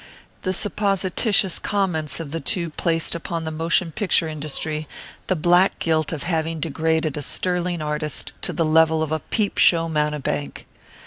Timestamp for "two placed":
2.39-3.13